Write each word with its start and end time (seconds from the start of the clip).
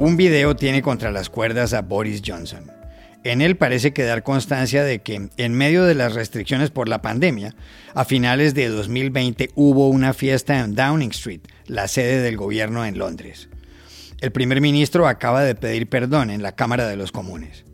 Un 0.00 0.16
video 0.16 0.54
tiene 0.54 0.80
contra 0.80 1.10
las 1.10 1.28
cuerdas 1.28 1.72
a 1.72 1.82
Boris 1.82 2.22
Johnson. 2.24 2.70
En 3.24 3.42
él 3.42 3.56
parece 3.56 3.92
quedar 3.92 4.22
constancia 4.22 4.84
de 4.84 5.00
que, 5.00 5.28
en 5.36 5.54
medio 5.54 5.84
de 5.84 5.96
las 5.96 6.14
restricciones 6.14 6.70
por 6.70 6.88
la 6.88 7.02
pandemia, 7.02 7.56
a 7.94 8.04
finales 8.04 8.54
de 8.54 8.68
2020 8.68 9.50
hubo 9.56 9.88
una 9.88 10.14
fiesta 10.14 10.60
en 10.60 10.76
Downing 10.76 11.10
Street, 11.10 11.40
la 11.66 11.88
sede 11.88 12.22
del 12.22 12.36
gobierno 12.36 12.84
en 12.84 12.96
Londres. 12.96 13.48
El 14.20 14.30
primer 14.30 14.60
ministro 14.60 15.08
acaba 15.08 15.42
de 15.42 15.56
pedir 15.56 15.88
perdón 15.88 16.30
en 16.30 16.42
la 16.42 16.52
Cámara 16.52 16.86
de 16.86 16.96
los 16.96 17.10
Comunes. 17.10 17.64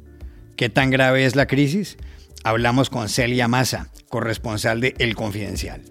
¿Qué 0.56 0.70
tan 0.70 0.88
grave 0.90 1.26
es 1.26 1.36
la 1.36 1.46
crisis? 1.46 1.98
Hablamos 2.42 2.88
con 2.88 3.10
Celia 3.10 3.48
Massa, 3.48 3.90
corresponsal 4.08 4.80
de 4.80 4.94
El 4.98 5.14
Confidencial. 5.14 5.82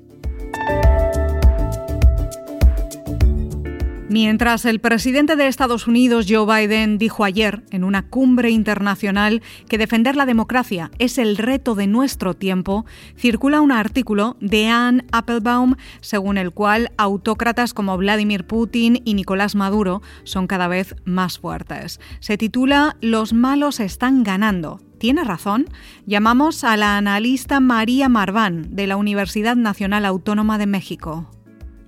Mientras 4.14 4.66
el 4.66 4.80
presidente 4.80 5.36
de 5.36 5.48
Estados 5.48 5.88
Unidos, 5.88 6.28
Joe 6.30 6.46
Biden, 6.46 7.00
dijo 7.00 7.24
ayer 7.24 7.64
en 7.72 7.84
una 7.84 8.06
cumbre 8.06 8.52
internacional 8.52 9.42
que 9.68 9.80
defender 9.80 10.16
la 10.16 10.28
democracia 10.28 10.92
es 11.00 11.18
el 11.18 11.36
reto 11.36 11.74
de 11.74 11.88
nuestro 11.88 12.36
tiempo, 12.36 12.86
circula 13.18 13.60
un 13.60 13.72
artículo 13.72 14.38
de 14.40 14.68
Anne 14.68 15.04
Applebaum 15.12 15.78
según 16.02 16.38
el 16.38 16.52
cual 16.52 16.92
autócratas 16.96 17.74
como 17.74 17.98
Vladimir 17.98 18.46
Putin 18.46 19.02
y 19.04 19.16
Nicolás 19.16 19.56
Maduro 19.56 20.04
son 20.26 20.46
cada 20.46 20.68
vez 20.68 20.96
más 21.06 21.40
fuertes. 21.40 22.00
Se 22.20 22.38
titula 22.38 22.98
Los 23.02 23.34
malos 23.34 23.80
están 23.80 24.22
ganando 24.22 24.80
tiene 25.00 25.24
razón? 25.26 25.66
Llamamos 26.06 26.64
a 26.64 26.78
la 26.78 26.98
analista 26.98 27.60
María 27.60 28.08
Marván, 28.08 28.74
de 28.74 28.88
la 28.88 28.96
Universidad 28.96 29.58
Nacional 29.58 30.06
Autónoma 30.06 30.58
de 30.58 30.68
México. 30.68 31.30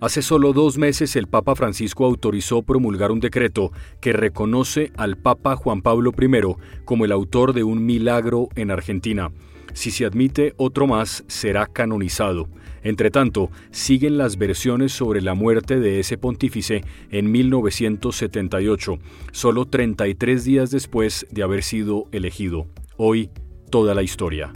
Hace 0.05 0.22
solo 0.22 0.54
dos 0.54 0.77
meses 0.77 1.16
el 1.16 1.26
Papa 1.26 1.56
Francisco 1.56 2.06
autorizó 2.06 2.61
promulgar 2.61 3.11
un 3.11 3.20
decreto 3.20 3.72
que 4.00 4.14
reconoce 4.14 4.92
al 4.97 5.17
Papa 5.17 5.56
Juan 5.56 5.81
Pablo 5.81 6.12
I 6.16 6.84
como 6.86 7.06
el 7.06 7.12
autor 7.12 7.53
de 7.53 7.64
un 7.64 7.84
milagro 7.84 8.50
en 8.56 8.70
Argentina. 8.70 9.31
Si 9.73 9.89
se 9.89 10.06
admite 10.06 10.53
otro 10.58 10.86
más, 10.86 11.23
será 11.25 11.66
canonizado. 11.66 12.47
Entre 12.84 13.09
tanto, 13.09 13.50
siguen 13.72 14.20
las 14.20 14.38
versiones 14.38 14.92
sobre 14.92 15.23
la 15.23 15.34
muerte 15.34 15.80
de 15.80 16.00
ese 16.00 16.19
pontífice 16.19 16.84
en 17.09 17.31
1978, 17.31 19.00
solo 19.31 19.66
33 19.66 20.44
días 20.44 20.69
después 20.69 21.25
de 21.31 21.42
haber 21.42 21.64
sido 21.64 22.06
elegido. 22.12 22.67
Hoy, 22.95 23.31
toda 23.72 23.95
la 23.95 24.03
historia. 24.03 24.53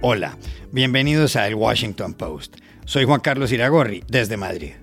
Hola. 0.00 0.38
Bienvenidos 0.72 1.34
a 1.34 1.48
El 1.48 1.56
Washington 1.56 2.14
Post. 2.14 2.58
Soy 2.84 3.04
Juan 3.04 3.18
Carlos 3.18 3.50
Iragorri, 3.50 4.04
desde 4.06 4.36
Madrid. 4.36 4.74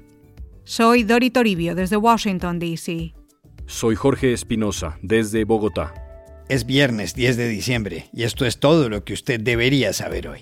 Soy 0.65 1.03
Dori 1.03 1.29
Toribio, 1.29 1.75
desde 1.75 1.95
Washington, 1.95 2.59
D.C. 2.59 3.13
Soy 3.67 3.95
Jorge 3.95 4.33
Espinosa, 4.33 4.99
desde 5.01 5.45
Bogotá. 5.45 5.93
Es 6.49 6.65
viernes 6.65 7.15
10 7.15 7.37
de 7.37 7.47
diciembre 7.47 8.09
y 8.11 8.23
esto 8.23 8.45
es 8.45 8.59
todo 8.59 8.89
lo 8.89 9.05
que 9.05 9.13
usted 9.13 9.39
debería 9.39 9.93
saber 9.93 10.27
hoy. 10.27 10.39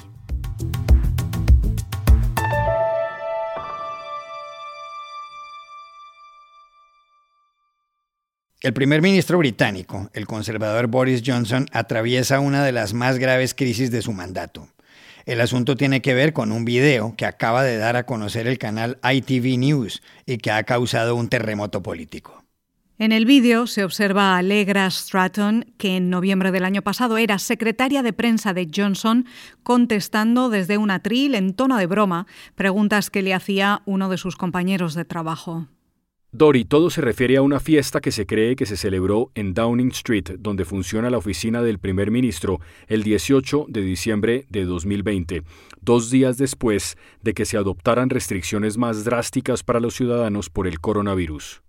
El 8.61 8.73
primer 8.73 9.03
ministro 9.03 9.37
británico, 9.37 10.09
el 10.13 10.25
conservador 10.25 10.87
Boris 10.87 11.21
Johnson, 11.23 11.67
atraviesa 11.71 12.39
una 12.39 12.65
de 12.65 12.71
las 12.71 12.95
más 12.95 13.19
graves 13.19 13.53
crisis 13.53 13.91
de 13.91 14.01
su 14.01 14.11
mandato. 14.11 14.67
El 15.25 15.41
asunto 15.41 15.75
tiene 15.75 16.01
que 16.01 16.13
ver 16.13 16.33
con 16.33 16.51
un 16.51 16.65
video 16.65 17.15
que 17.17 17.25
acaba 17.25 17.63
de 17.63 17.77
dar 17.77 17.95
a 17.95 18.05
conocer 18.05 18.45
el 18.45 18.59
canal 18.59 18.99
ITV 19.03 19.57
News 19.57 20.03
y 20.27 20.37
que 20.37 20.51
ha 20.51 20.63
causado 20.63 21.15
un 21.15 21.29
terremoto 21.29 21.81
político. 21.81 22.43
En 22.97 23.11
el 23.11 23.25
vídeo 23.25 23.67
se 23.67 23.83
observa 23.83 24.35
a 24.35 24.37
Allegra 24.37 24.89
Stratton, 24.89 25.65
que 25.77 25.97
en 25.97 26.09
noviembre 26.09 26.51
del 26.51 26.63
año 26.63 26.81
pasado 26.81 27.17
era 27.17 27.39
secretaria 27.39 28.03
de 28.03 28.13
prensa 28.13 28.53
de 28.53 28.69
Johnson, 28.73 29.25
contestando 29.63 30.49
desde 30.49 30.77
un 30.77 30.91
atril 30.91 31.35
en 31.35 31.55
tono 31.55 31.77
de 31.77 31.87
broma 31.87 32.25
preguntas 32.53 33.09
que 33.09 33.21
le 33.21 33.33
hacía 33.33 33.81
uno 33.85 34.07
de 34.07 34.17
sus 34.17 34.37
compañeros 34.37 34.93
de 34.93 35.03
trabajo. 35.03 35.67
Dory, 36.37 36.65
todo 36.65 36.89
se 36.89 36.99
refiere 36.99 37.37
a 37.37 37.41
una 37.41 37.61
fiesta 37.61 38.01
que 38.01 38.11
se 38.11 38.25
cree 38.25 38.57
que 38.57 38.65
se 38.65 38.75
celebró 38.75 39.31
en 39.35 39.53
Downing 39.53 39.91
Street, 39.91 40.31
donde 40.37 40.65
funciona 40.65 41.09
la 41.09 41.17
oficina 41.17 41.61
del 41.61 41.79
primer 41.79 42.11
ministro, 42.11 42.59
el 42.87 43.03
18 43.03 43.67
de 43.69 43.79
diciembre 43.79 44.45
de 44.49 44.65
2020, 44.65 45.43
dos 45.79 46.09
días 46.09 46.37
después 46.37 46.97
de 47.21 47.33
que 47.33 47.45
se 47.45 47.55
adoptaran 47.55 48.09
restricciones 48.09 48.77
más 48.77 49.05
drásticas 49.05 49.63
para 49.63 49.79
los 49.79 49.95
ciudadanos 49.95 50.49
por 50.49 50.67
el 50.67 50.81
coronavirus. 50.81 51.61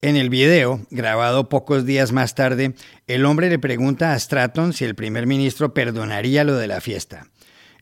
En 0.00 0.16
el 0.16 0.30
video, 0.30 0.80
grabado 0.90 1.50
pocos 1.50 1.84
días 1.84 2.10
más 2.12 2.34
tarde, 2.34 2.74
el 3.08 3.26
hombre 3.26 3.50
le 3.50 3.58
pregunta 3.58 4.14
a 4.14 4.18
Stratton 4.18 4.72
si 4.72 4.86
el 4.86 4.94
primer 4.94 5.26
ministro 5.26 5.74
perdonaría 5.74 6.44
lo 6.44 6.54
de 6.54 6.66
la 6.66 6.80
fiesta. 6.80 7.26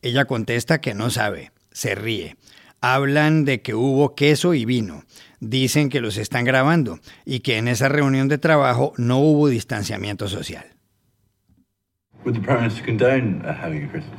Ella 0.03 0.25
contesta 0.25 0.81
que 0.81 0.93
no 0.93 1.11
sabe, 1.11 1.53
se 1.71 1.95
ríe. 1.95 2.37
Hablan 2.81 3.45
de 3.45 3.63
que 3.63 3.75
hubo 3.75 4.15
queso 4.15 4.55
y 4.55 4.65
vino 4.65 5.03
dicen 5.41 5.89
que 5.89 6.01
los 6.01 6.17
están 6.17 6.45
grabando 6.45 6.99
y 7.25 7.41
que 7.41 7.59
en 7.59 7.69
esa 7.69 7.89
reunión 7.89 8.29
de 8.29 8.39
trabajo 8.39 8.93
no 8.97 9.19
hubo 9.19 9.49
distanciamiento 9.49 10.29
social. 10.29 10.65
Would 12.25 12.35
the 12.35 12.41
Prime 12.41 12.63
Minister 12.63 12.85
condone 12.85 13.43
uh, 13.45 13.55
having 13.55 13.85
a 13.85 13.89
Christmas? 13.89 14.19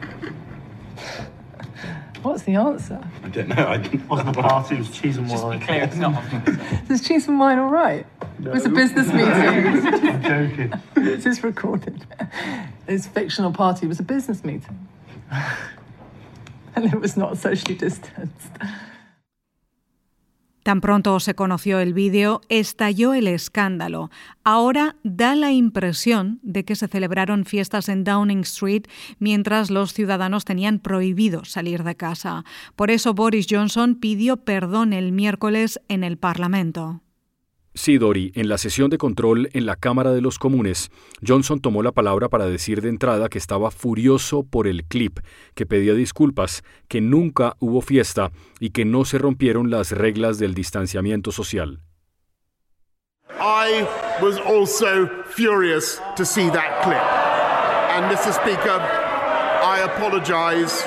What's 2.23 2.44
the 2.44 2.56
answer? 2.56 3.00
I 3.23 3.29
don't 3.29 3.50
know. 3.50 3.67
I 3.67 3.78
didn't. 3.78 4.07
Wasn't 4.09 4.34
the 4.34 4.41
party, 4.41 4.75
it 4.75 4.79
was 4.79 4.91
cheese 4.91 5.17
and 5.17 5.29
wine. 5.29 5.59
clear, 5.59 5.84
it's 5.84 5.97
not. 5.97 6.23
Is 6.90 7.07
cheese 7.07 7.28
and 7.28 7.40
wine 7.40 7.59
all 7.59 7.69
right? 7.69 8.06
No. 8.40 8.51
It 8.51 8.53
was 8.53 8.66
a 8.66 8.69
business 8.69 9.07
meeting. 9.07 9.31
I'm 9.31 10.23
joking. 10.23 10.73
this 10.96 11.25
is 11.25 11.44
recorded. 11.44 12.06
His 12.88 13.07
fictional 13.07 13.51
party 13.51 13.88
was 13.88 14.00
a 14.00 14.03
business 14.03 14.44
meeting. 14.44 14.88
Tan 20.68 20.82
pronto 20.82 21.18
se 21.22 21.34
conoció 21.34 21.80
el 21.80 21.94
vídeo, 21.94 22.42
estalló 22.50 23.14
el 23.14 23.28
escándalo. 23.28 24.12
Ahora 24.44 24.98
da 25.02 25.34
la 25.34 25.54
impresión 25.54 26.40
de 26.44 26.66
que 26.66 26.76
se 26.76 26.90
celebraron 26.90 27.46
fiestas 27.46 27.88
en 27.88 28.04
Downing 28.04 28.42
Street 28.42 28.84
mientras 29.18 29.72
los 29.72 29.94
ciudadanos 29.94 30.44
tenían 30.44 30.80
prohibido 30.80 31.46
salir 31.46 31.86
de 31.86 31.96
casa. 31.96 32.44
Por 32.76 32.92
eso 32.92 33.14
Boris 33.14 33.48
Johnson 33.50 33.96
pidió 33.96 34.44
perdón 34.44 34.92
el 34.92 35.14
miércoles 35.14 35.80
en 35.88 36.04
el 36.04 36.18
Parlamento. 36.18 37.02
Sí, 37.78 38.00
Dori, 38.00 38.32
en 38.34 38.50
la 38.50 38.58
sesión 38.58 38.90
de 38.90 38.98
control 38.98 39.50
en 39.54 39.68
la 39.68 39.76
Cámara 39.76 40.12
de 40.12 40.20
los 40.20 40.40
Comunes, 40.40 40.90
Johnson 41.26 41.60
tomó 41.60 41.84
la 41.84 41.92
palabra 41.92 42.28
para 42.28 42.48
decir 42.48 42.82
de 42.82 42.90
entrada 42.90 43.30
que 43.30 43.38
estaba 43.38 43.70
furioso 43.70 44.42
por 44.42 44.66
el 44.66 44.84
clip, 44.84 45.20
que 45.54 45.68
pedía 45.68 45.94
disculpas, 45.94 46.64
que 46.88 47.02
nunca 47.02 47.56
hubo 47.60 47.82
fiesta 47.82 48.32
y 48.60 48.72
que 48.72 48.84
no 48.84 49.06
se 49.06 49.20
rompieron 49.20 49.70
las 49.70 49.92
reglas 49.92 50.40
del 50.40 50.56
distanciamiento 50.56 51.32
social. 51.32 51.80
I 53.40 53.88
was 54.24 54.40
also 54.40 55.08
furious 55.30 56.02
to 56.16 56.26
see 56.26 56.50
that 56.50 56.82
clip. 56.82 56.98
And 56.98 58.12
Mr. 58.12 58.34
Speaker, 58.34 58.80
I 59.62 59.82
apologize. 59.86 60.84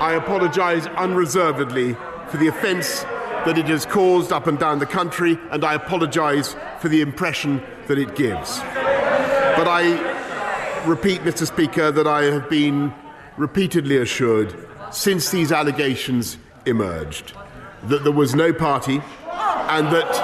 I 0.00 0.14
apologize 0.14 0.86
unreservedly 0.96 1.94
for 2.30 2.38
the 2.38 2.48
offense 2.48 3.04
that 3.46 3.56
it 3.56 3.66
has 3.66 3.86
caused 3.86 4.32
up 4.32 4.48
and 4.48 4.58
down 4.58 4.80
the 4.80 4.86
country, 4.86 5.38
and 5.50 5.64
I 5.64 5.74
apologise 5.74 6.56
for 6.80 6.88
the 6.88 7.00
impression 7.00 7.62
that 7.86 7.96
it 7.96 8.16
gives. 8.16 8.58
But 8.58 9.68
I 9.68 10.82
repeat, 10.84 11.20
Mr. 11.20 11.46
Speaker, 11.46 11.92
that 11.92 12.08
I 12.08 12.24
have 12.24 12.50
been 12.50 12.92
repeatedly 13.36 13.98
assured 13.98 14.54
since 14.90 15.30
these 15.30 15.52
allegations 15.52 16.38
emerged 16.66 17.34
that 17.84 18.02
there 18.02 18.12
was 18.12 18.34
no 18.34 18.52
party 18.52 18.94
and 18.96 19.86
that, 19.88 20.16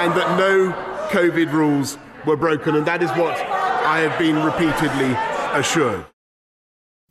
and 0.00 0.12
that 0.14 0.38
no 0.38 0.72
COVID 1.10 1.52
rules 1.52 1.98
were 2.24 2.36
broken, 2.36 2.74
and 2.74 2.86
that 2.86 3.02
is 3.02 3.10
what 3.10 3.36
I 3.36 4.00
have 4.00 4.18
been 4.18 4.42
repeatedly 4.42 5.14
assured. 5.58 6.06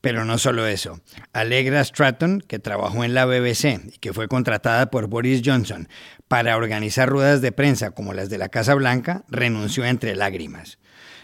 Pero 0.02 0.26
no 0.26 0.40
solo 0.40 0.66
eso. 0.66 1.00
Allegra 1.32 1.84
Stratton, 1.84 2.42
que 2.42 2.58
trabajó 2.58 3.04
en 3.04 3.14
la 3.14 3.26
BBC 3.26 3.82
y 3.94 4.00
que 4.00 4.14
fue 4.14 4.28
contratada 4.28 4.90
por 4.90 5.08
Boris 5.08 5.42
Johnson 5.46 5.88
para 6.28 6.58
organizar 6.58 7.08
ruedas 7.08 7.42
de 7.42 7.52
prensa 7.52 7.92
como 7.92 8.14
las 8.14 8.30
de 8.30 8.40
la 8.40 8.50
Casa 8.50 8.74
Blanca, 8.74 9.24
renunció 9.30 9.86
entre 9.86 10.16
lágrimas. 10.16 10.80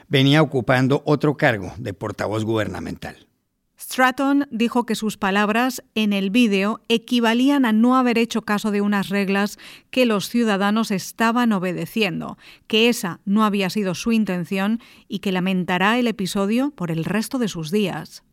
Venía 0.07 0.41
ocupando 0.41 1.01
otro 1.05 1.35
cargo 1.37 1.73
de 1.77 1.93
portavoz 1.93 2.45
gubernamental. 2.45 3.27
Stratton 3.79 4.47
dijo 4.49 4.85
que 4.85 4.95
sus 4.95 5.17
palabras 5.17 5.83
en 5.93 6.11
el 6.11 6.31
vídeo 6.31 6.81
equivalían 6.87 7.63
a 7.63 7.71
no 7.71 7.95
haber 7.95 8.17
hecho 8.17 8.41
caso 8.41 8.71
de 8.71 8.81
unas 8.81 9.09
reglas 9.09 9.59
que 9.91 10.05
los 10.05 10.29
ciudadanos 10.29 10.89
estaban 10.89 11.51
obedeciendo, 11.51 12.37
que 12.65 12.89
esa 12.89 13.21
no 13.25 13.45
había 13.45 13.69
sido 13.69 13.93
su 13.93 14.11
intención 14.11 14.81
y 15.07 15.19
que 15.19 15.31
lamentará 15.31 15.99
el 15.99 16.07
episodio 16.07 16.71
por 16.71 16.89
el 16.89 17.05
resto 17.05 17.37
de 17.37 17.47
sus 17.47 17.69
días. 17.69 18.23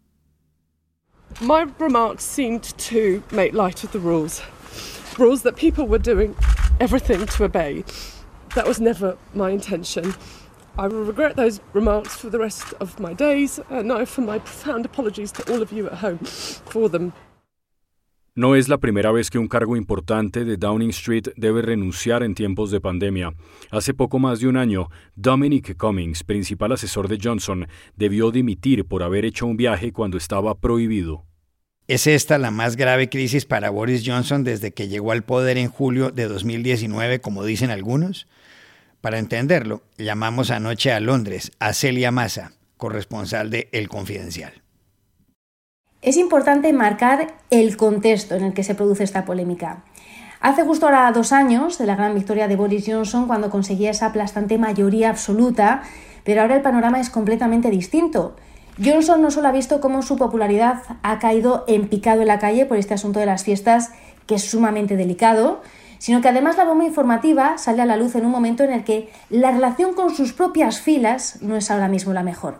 My 1.41 1.67
remarks 1.79 2.25
seemed 2.25 2.63
to 2.63 3.23
make 3.33 3.53
light 3.55 3.83
of 3.83 3.91
the 3.91 3.99
rules. 3.99 4.41
Rules 5.19 5.43
that 5.43 5.57
people 5.57 5.87
were 5.87 5.99
doing 5.99 6.37
everything 6.79 7.27
to 7.27 7.45
obey. 7.45 7.85
That 8.55 8.69
was 8.69 8.81
never 8.81 9.19
my 9.35 9.51
intention. 9.51 10.15
I 10.79 10.87
will 10.87 11.03
regret 11.03 11.35
those 11.35 11.61
remarks 11.73 12.15
for 12.17 12.31
the 12.31 12.39
rest 12.39 12.73
of 12.75 13.01
my 13.01 13.15
days, 13.15 13.59
and 13.69 13.93
I 13.93 14.03
offer 14.03 14.21
my 14.21 14.39
profound 14.39 14.85
apologies 14.85 15.33
to 15.33 15.53
all 15.53 15.61
of 15.61 15.73
you 15.73 15.87
at 15.89 15.95
home 15.95 16.19
for 16.19 16.89
them. 16.89 17.13
No 18.37 18.57
es 18.57 18.69
la 18.69 18.79
primera 18.79 19.13
vez 19.13 19.31
que 19.31 19.39
un 19.39 19.47
cargo 19.47 19.77
importante 19.77 20.45
de 20.45 20.57
Downing 20.57 20.91
Street 20.91 21.29
debe 21.37 21.63
renunciar 21.63 22.25
en 22.25 22.35
tiempos 22.35 22.73
de 22.73 22.81
pandemia. 22.81 23.33
Hace 23.71 23.95
poco 23.95 24.19
más 24.19 24.41
de 24.41 24.49
un 24.49 24.57
año, 24.57 24.91
Dominic 25.15 25.77
Cummings, 25.77 26.25
principal 26.25 26.73
asesor 26.73 27.07
de 27.07 27.21
Johnson, 27.23 27.69
debió 27.95 28.33
dimitir 28.33 28.87
por 28.87 29.05
haber 29.05 29.25
hecho 29.25 29.47
un 29.47 29.57
viaje 29.57 29.93
cuando 29.93 30.19
estaba 30.19 30.59
prohibido. 30.59 31.25
¿Es 31.87 32.09
esta 32.09 32.37
la 32.39 32.51
más 32.51 32.75
grave 32.75 33.09
crisis 33.09 33.45
para 33.45 33.71
Boris 33.71 34.03
Johnson 34.05 34.43
desde 34.43 34.73
que 34.73 34.89
llegó 34.89 35.13
al 35.13 35.23
poder 35.23 35.57
en 35.57 35.69
julio 35.69 36.11
de 36.11 36.27
2019, 36.27 37.21
como 37.21 37.45
dicen 37.45 37.71
algunos? 37.71 38.27
Para 39.01 39.21
entenderlo, 39.21 39.85
llamamos 39.97 40.51
anoche 40.51 40.91
a 40.91 40.99
Londres 40.99 41.53
a 41.61 41.73
Celia 41.73 42.11
Massa, 42.11 42.51
corresponsal 42.79 43.51
de 43.51 43.69
El 43.71 43.89
Confidencial. 43.89 44.64
Es 46.05 46.19
importante 46.19 46.71
marcar 46.75 47.29
el 47.49 47.79
contexto 47.79 48.35
en 48.35 48.45
el 48.45 48.53
que 48.53 48.63
se 48.63 48.75
produce 48.75 49.05
esta 49.05 49.25
polémica. 49.25 49.85
Hace 50.39 50.63
justo 50.63 50.85
ahora 50.85 51.11
dos 51.13 51.33
años 51.33 51.79
de 51.79 51.87
la 51.87 51.97
gran 51.97 52.15
victoria 52.15 52.47
de 52.47 52.57
Boris 52.57 52.85
Johnson 52.87 53.27
cuando 53.27 53.49
conseguía 53.49 53.91
esa 53.91 54.09
aplastante 54.09 54.59
mayoría 54.59 55.09
absoluta, 55.09 55.81
pero 56.23 56.43
ahora 56.43 56.57
el 56.57 56.61
panorama 56.61 57.01
es 57.01 57.09
completamente 57.09 57.71
distinto. 57.71 58.37
Johnson 58.85 59.23
no 59.23 59.31
solo 59.31 59.49
ha 59.49 59.53
visto 59.53 59.81
cómo 59.81 60.03
su 60.03 60.19
popularidad 60.19 60.83
ha 61.03 61.19
caído 61.19 61.65
en 61.69 61.89
picado 61.89 62.21
en 62.21 62.29
la 62.29 62.39
calle 62.39 62.67
por 62.67 62.77
este 62.77 62.93
asunto 62.93 63.19
de 63.19 63.25
las 63.25 63.45
fiestas, 63.45 63.93
que 64.27 64.35
es 64.35 64.45
sumamente 64.45 64.97
delicado, 64.97 65.63
sino 65.97 66.21
que 66.21 66.29
además 66.29 66.59
la 66.59 66.67
bomba 66.67 66.85
informativa 66.85 67.57
sale 67.57 67.81
a 67.81 67.87
la 67.87 67.97
luz 67.97 68.15
en 68.15 68.27
un 68.27 68.31
momento 68.31 68.63
en 68.63 68.75
el 68.75 68.85
que 68.85 69.09
la 69.31 69.53
relación 69.53 69.95
con 69.95 70.15
sus 70.15 70.35
propias 70.35 70.83
filas 70.83 71.39
no 71.41 71.57
es 71.57 71.71
ahora 71.71 71.89
mismo 71.89 72.13
la 72.13 72.23
mejor. 72.23 72.59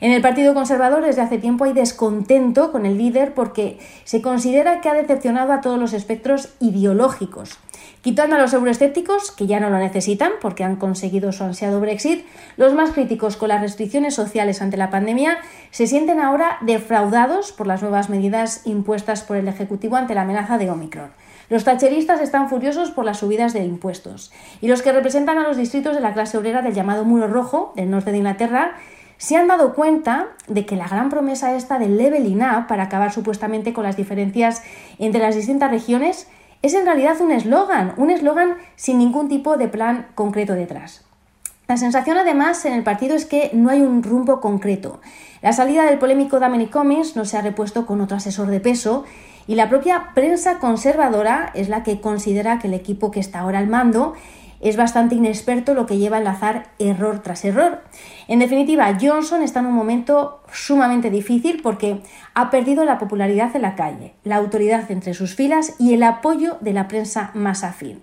En 0.00 0.12
el 0.12 0.22
Partido 0.22 0.54
Conservador 0.54 1.04
desde 1.04 1.20
hace 1.20 1.36
tiempo 1.36 1.64
hay 1.64 1.74
descontento 1.74 2.72
con 2.72 2.86
el 2.86 2.96
líder 2.96 3.34
porque 3.34 3.78
se 4.04 4.22
considera 4.22 4.80
que 4.80 4.88
ha 4.88 4.94
decepcionado 4.94 5.52
a 5.52 5.60
todos 5.60 5.78
los 5.78 5.92
espectros 5.92 6.54
ideológicos. 6.58 7.58
Quitando 8.00 8.36
a 8.36 8.38
los 8.38 8.54
euroescépticos, 8.54 9.30
que 9.30 9.46
ya 9.46 9.60
no 9.60 9.68
lo 9.68 9.76
necesitan 9.76 10.32
porque 10.40 10.64
han 10.64 10.76
conseguido 10.76 11.32
su 11.32 11.44
ansiado 11.44 11.80
Brexit, 11.80 12.24
los 12.56 12.72
más 12.72 12.92
críticos 12.92 13.36
con 13.36 13.50
las 13.50 13.60
restricciones 13.60 14.14
sociales 14.14 14.62
ante 14.62 14.78
la 14.78 14.88
pandemia 14.88 15.36
se 15.70 15.86
sienten 15.86 16.18
ahora 16.18 16.56
defraudados 16.62 17.52
por 17.52 17.66
las 17.66 17.82
nuevas 17.82 18.08
medidas 18.08 18.62
impuestas 18.64 19.20
por 19.20 19.36
el 19.36 19.48
Ejecutivo 19.48 19.96
ante 19.96 20.14
la 20.14 20.22
amenaza 20.22 20.56
de 20.56 20.70
Omicron. 20.70 21.10
Los 21.50 21.64
tacheristas 21.64 22.22
están 22.22 22.48
furiosos 22.48 22.90
por 22.90 23.04
las 23.04 23.18
subidas 23.18 23.52
de 23.52 23.64
impuestos 23.64 24.32
y 24.62 24.68
los 24.68 24.80
que 24.80 24.92
representan 24.92 25.36
a 25.36 25.42
los 25.42 25.58
distritos 25.58 25.94
de 25.94 26.00
la 26.00 26.14
clase 26.14 26.38
obrera 26.38 26.62
del 26.62 26.72
llamado 26.72 27.04
Muro 27.04 27.28
Rojo 27.28 27.74
del 27.76 27.90
norte 27.90 28.12
de 28.12 28.18
Inglaterra 28.18 28.76
se 29.20 29.36
han 29.36 29.48
dado 29.48 29.74
cuenta 29.74 30.28
de 30.48 30.64
que 30.64 30.76
la 30.76 30.88
gran 30.88 31.10
promesa 31.10 31.54
esta 31.54 31.78
del 31.78 31.98
leveling 31.98 32.40
up 32.40 32.66
para 32.66 32.84
acabar 32.84 33.12
supuestamente 33.12 33.74
con 33.74 33.84
las 33.84 33.98
diferencias 33.98 34.62
entre 34.98 35.20
las 35.20 35.34
distintas 35.34 35.70
regiones 35.70 36.26
es 36.62 36.72
en 36.72 36.86
realidad 36.86 37.20
un 37.20 37.30
eslogan, 37.30 37.92
un 37.98 38.08
eslogan 38.10 38.56
sin 38.76 38.96
ningún 38.96 39.28
tipo 39.28 39.58
de 39.58 39.68
plan 39.68 40.06
concreto 40.14 40.54
detrás. 40.54 41.04
La 41.68 41.76
sensación 41.76 42.16
además 42.16 42.64
en 42.64 42.72
el 42.72 42.82
partido 42.82 43.14
es 43.14 43.26
que 43.26 43.50
no 43.52 43.68
hay 43.68 43.82
un 43.82 44.02
rumbo 44.02 44.40
concreto. 44.40 45.02
La 45.42 45.52
salida 45.52 45.84
del 45.84 45.98
polémico 45.98 46.40
Dominic 46.40 46.72
Cummings 46.72 47.14
no 47.14 47.26
se 47.26 47.36
ha 47.36 47.42
repuesto 47.42 47.84
con 47.84 48.00
otro 48.00 48.16
asesor 48.16 48.48
de 48.48 48.60
peso 48.60 49.04
y 49.46 49.54
la 49.54 49.68
propia 49.68 50.12
prensa 50.14 50.58
conservadora 50.60 51.50
es 51.54 51.68
la 51.68 51.82
que 51.82 52.00
considera 52.00 52.58
que 52.58 52.68
el 52.68 52.74
equipo 52.74 53.10
que 53.10 53.20
está 53.20 53.40
ahora 53.40 53.58
al 53.58 53.66
mando 53.66 54.14
es 54.60 54.76
bastante 54.76 55.14
inexperto, 55.14 55.74
lo 55.74 55.86
que 55.86 55.98
lleva 55.98 56.16
a 56.16 56.20
enlazar 56.20 56.68
error 56.78 57.20
tras 57.20 57.44
error. 57.44 57.80
En 58.28 58.38
definitiva, 58.38 58.96
Johnson 59.00 59.42
está 59.42 59.60
en 59.60 59.66
un 59.66 59.74
momento 59.74 60.42
sumamente 60.52 61.10
difícil 61.10 61.60
porque 61.62 62.02
ha 62.34 62.50
perdido 62.50 62.84
la 62.84 62.98
popularidad 62.98 63.54
en 63.56 63.62
la 63.62 63.74
calle, 63.74 64.14
la 64.24 64.36
autoridad 64.36 64.90
entre 64.90 65.14
sus 65.14 65.34
filas 65.34 65.74
y 65.78 65.94
el 65.94 66.02
apoyo 66.02 66.58
de 66.60 66.72
la 66.72 66.88
prensa 66.88 67.30
más 67.34 67.64
afín. 67.64 68.02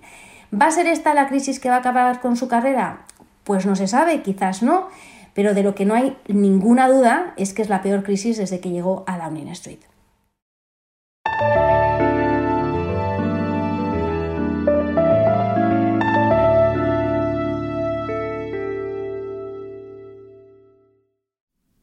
¿Va 0.53 0.67
a 0.67 0.71
ser 0.71 0.87
esta 0.87 1.13
la 1.13 1.27
crisis 1.27 1.59
que 1.59 1.69
va 1.69 1.75
a 1.75 1.79
acabar 1.79 2.21
con 2.21 2.35
su 2.35 2.47
carrera? 2.47 3.01
Pues 3.43 3.65
no 3.65 3.75
se 3.75 3.87
sabe, 3.87 4.21
quizás 4.21 4.63
no, 4.63 4.87
pero 5.33 5.53
de 5.53 5.61
lo 5.61 5.75
que 5.75 5.85
no 5.85 5.93
hay 5.93 6.17
ninguna 6.27 6.89
duda 6.89 7.33
es 7.37 7.53
que 7.53 7.61
es 7.61 7.69
la 7.69 7.81
peor 7.81 8.03
crisis 8.03 8.37
desde 8.37 8.59
que 8.59 8.71
llegó 8.71 9.03
a 9.07 9.17
Downing 9.17 9.49
Street. 9.49 9.79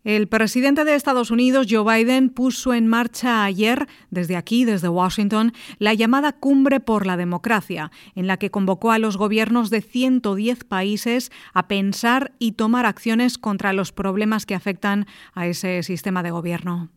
El 0.04 0.28
presidente 0.28 0.84
de 0.84 0.94
Estados 0.94 1.30
Unidos, 1.30 1.66
Joe 1.70 1.82
Biden, 1.82 2.28
puso 2.28 2.74
en 2.74 2.86
marcha 2.86 3.42
ayer, 3.42 3.88
desde 4.10 4.36
aquí, 4.36 4.66
desde 4.66 4.90
Washington, 4.90 5.54
la 5.78 5.94
llamada 5.94 6.32
Cumbre 6.32 6.78
por 6.78 7.06
la 7.06 7.16
Democracia, 7.16 7.90
en 8.14 8.26
la 8.26 8.36
que 8.36 8.50
convocó 8.50 8.92
a 8.92 8.98
los 8.98 9.16
gobiernos 9.16 9.70
de 9.70 9.80
110 9.80 10.64
países 10.64 11.32
a 11.54 11.68
pensar 11.68 12.32
y 12.38 12.52
tomar 12.52 12.84
acciones 12.84 13.38
contra 13.38 13.72
los 13.72 13.92
problemas 13.92 14.44
que 14.44 14.54
afectan 14.54 15.06
a 15.32 15.46
ese 15.46 15.82
sistema 15.82 16.22
de 16.22 16.32
gobierno. 16.32 16.90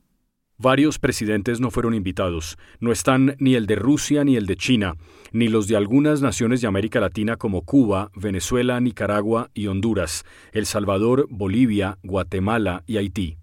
Varios 0.59 0.97
presidentes 0.97 1.59
no 1.59 1.69
fueron 1.69 1.93
invitados. 1.93 2.57
No 2.79 2.91
están 2.91 3.35
ni 3.37 3.53
el 3.53 3.67
de 3.67 3.75
Rusia 3.75 4.23
ni 4.23 4.37
el 4.37 4.47
de 4.47 4.55
China, 4.55 4.95
ni 5.31 5.49
los 5.49 5.67
de 5.67 5.77
algunas 5.77 6.21
naciones 6.21 6.61
de 6.61 6.67
América 6.67 6.99
Latina 6.99 7.35
como 7.35 7.61
Cuba, 7.61 8.09
Venezuela, 8.15 8.81
Nicaragua 8.81 9.51
y 9.53 9.67
Honduras, 9.67 10.25
El 10.53 10.65
Salvador, 10.65 11.27
Bolivia, 11.29 11.99
Guatemala 12.01 12.83
y 12.87 12.97
Haití. 12.97 13.37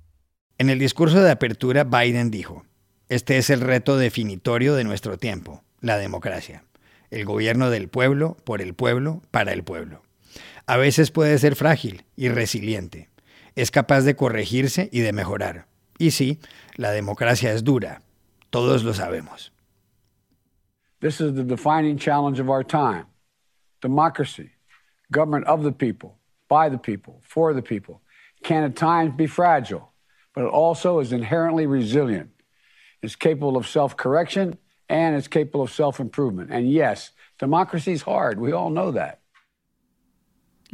En 0.58 0.70
el 0.70 0.80
discurso 0.80 1.22
de 1.22 1.30
apertura, 1.30 1.84
Biden 1.84 2.32
dijo, 2.32 2.64
Este 3.08 3.38
es 3.38 3.48
el 3.48 3.60
reto 3.60 3.96
definitorio 3.96 4.74
de 4.74 4.82
nuestro 4.82 5.16
tiempo, 5.16 5.62
la 5.80 5.98
democracia. 5.98 6.64
El 7.12 7.26
gobierno 7.26 7.70
del 7.70 7.86
pueblo, 7.86 8.36
por 8.42 8.60
el 8.60 8.74
pueblo, 8.74 9.22
para 9.30 9.52
el 9.52 9.62
pueblo. 9.62 10.02
A 10.66 10.76
veces 10.78 11.12
puede 11.12 11.38
ser 11.38 11.54
frágil 11.54 12.02
y 12.16 12.28
resiliente. 12.28 13.08
Es 13.54 13.70
capaz 13.70 14.00
de 14.00 14.16
corregirse 14.16 14.88
y 14.90 14.98
de 14.98 15.12
mejorar 15.12 15.72
Y 15.98 16.10
sí, 16.10 16.38
la 16.76 16.90
democracia 16.90 17.52
es 17.52 17.62
dura. 17.62 18.02
Todos 18.50 18.82
lo 18.84 18.92
sabemos. 18.92 19.50
This 21.00 21.20
is 21.20 21.34
the 21.34 21.44
defining 21.44 21.98
challenge 21.98 22.40
of 22.40 22.48
our 22.48 22.64
time. 22.64 23.06
Democracy, 23.82 24.50
government 25.12 25.46
of 25.46 25.62
the 25.62 25.72
people, 25.72 26.16
by 26.48 26.68
the 26.68 26.78
people, 26.78 27.20
for 27.22 27.52
the 27.52 27.62
people, 27.62 28.00
can 28.42 28.64
at 28.64 28.76
times 28.76 29.14
be 29.16 29.26
fragile, 29.26 29.92
but 30.34 30.44
it 30.44 30.50
also 30.50 31.00
is 31.00 31.12
inherently 31.12 31.66
resilient. 31.66 32.30
It's 33.02 33.16
capable 33.16 33.56
of 33.56 33.66
self 33.66 33.96
correction 33.96 34.56
and 34.88 35.16
it's 35.16 35.28
capable 35.28 35.62
of 35.62 35.70
self 35.70 36.00
improvement. 36.00 36.50
And 36.50 36.70
yes, 36.70 37.10
democracy 37.38 37.92
is 37.92 38.02
hard. 38.02 38.40
We 38.40 38.52
all 38.52 38.70
know 38.70 38.90
that. 38.92 39.20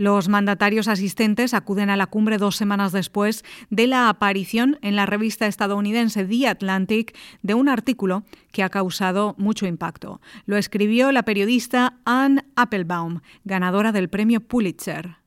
Los 0.01 0.31
mandatarios 0.31 0.89
asistentes 0.89 1.53
acuden 1.53 1.91
a 1.91 1.97
la 1.99 2.07
cumbre 2.07 2.39
dos 2.39 2.57
semanas 2.57 2.91
después 2.91 3.45
de 3.69 3.87
la 3.87 4.09
aparición 4.09 4.79
en 4.81 4.97
la 4.97 5.05
revista 5.05 5.47
estadounidense 5.47 6.25
The 6.25 6.49
Atlantic 6.49 7.15
de 7.43 7.53
un 7.53 7.69
artículo 7.69 8.23
que 8.51 8.63
ha 8.63 8.71
causado 8.71 9.35
mucho 9.37 9.67
impacto. 9.67 10.23
Lo 10.47 10.57
escribió 10.57 11.13
la 11.13 11.25
periodista 11.25 11.99
Anne 12.07 12.47
Applebaum, 12.57 13.21
ganadora 13.45 13.93
del 13.93 14.09
premio 14.09 14.41
Pulitzer. 14.41 15.20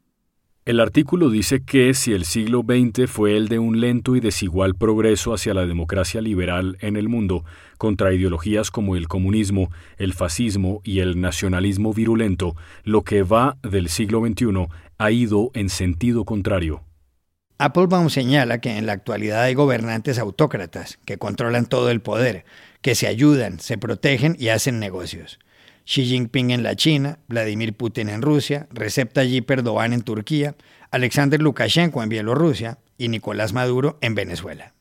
El 0.66 0.80
artículo 0.80 1.30
dice 1.30 1.62
que 1.62 1.94
si 1.94 2.14
el 2.14 2.24
siglo 2.24 2.64
XX 2.66 3.10
fue 3.12 3.36
el 3.36 3.50
de 3.50 3.60
un 3.60 3.82
lento 3.82 4.16
y 4.16 4.22
desigual 4.22 4.76
progreso 4.76 5.34
hacia 5.34 5.54
la 5.54 5.66
democracia 5.66 6.22
liberal 6.22 6.78
en 6.80 6.96
el 6.96 7.10
mundo, 7.10 7.44
contra 7.78 8.14
ideologías 8.14 8.72
como 8.72 8.96
el 8.96 9.10
comunismo, 9.10 9.72
el 9.98 10.14
fascismo 10.14 10.80
y 10.86 11.00
el 11.00 11.20
nacionalismo 11.20 11.94
virulento, 11.94 12.56
lo 12.86 13.02
que 13.02 13.24
va 13.24 13.58
del 13.62 13.90
siglo 13.90 14.26
XXI 14.26 14.68
ha 15.00 15.12
ido 15.12 15.52
en 15.54 15.68
sentido 15.68 16.24
contrario. 16.24 16.82
Applebaum 17.58 18.10
señala 18.10 18.62
que 18.62 18.78
en 18.78 18.86
la 18.86 18.94
actualidad 18.94 19.42
hay 19.42 19.56
gobernantes 19.56 20.18
autócratas 20.18 20.98
que 21.04 21.18
controlan 21.18 21.66
todo 21.66 21.90
el 21.90 22.00
poder, 22.00 22.46
que 22.82 22.96
se 22.96 23.08
ayudan, 23.08 23.60
se 23.60 23.78
protegen 23.78 24.38
y 24.40 24.48
hacen 24.48 24.80
negocios. 24.80 25.40
Xi 25.86 26.06
Jinping 26.06 26.52
en 26.52 26.64
la 26.64 26.76
China, 26.76 27.20
Vladimir 27.28 27.74
Putin 27.74 28.10
en 28.10 28.22
Rusia, 28.22 28.68
Recep 28.72 29.12
Tayyip 29.14 29.50
Erdogan 29.50 29.94
en 29.94 30.02
Turquía, 30.02 30.56
Alexander 30.92 31.42
Lukashenko 31.42 32.04
en 32.04 32.10
Bielorrusia 32.10 32.80
y 32.98 33.10
Nicolás 33.10 33.54
Maduro 33.54 33.98
en 34.02 34.16
Venezuela. 34.16 34.74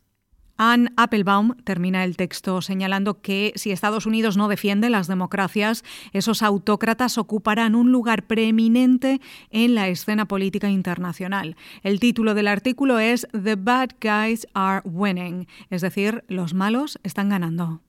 Anne 0.59 0.91
Applebaum 0.97 1.57
termina 1.65 2.05
el 2.05 2.17
texto 2.17 2.63
señalando 2.63 3.21
que 3.21 3.53
si 3.57 3.73
Estados 3.73 4.07
Unidos 4.07 4.37
no 4.37 4.47
defiende 4.47 4.91
las 4.91 5.09
democracias, 5.09 5.83
esos 6.13 6.43
autócratas 6.43 7.19
ocuparán 7.19 7.75
un 7.75 7.91
lugar 7.91 8.27
preeminente 8.27 9.21
en 9.51 9.75
la 9.75 9.89
escena 9.89 10.27
política 10.27 10.69
internacional. 10.69 11.57
El 11.83 11.99
título 11.99 12.35
del 12.35 12.47
artículo 12.47 13.01
es 13.01 13.27
The 13.33 13.57
Bad 13.57 13.91
Guys 14.01 14.47
Are 14.55 14.83
Winning, 14.85 15.49
es 15.71 15.81
decir, 15.81 16.23
los 16.29 16.55
malos 16.55 17.01
están 17.03 17.31
ganando. 17.31 17.81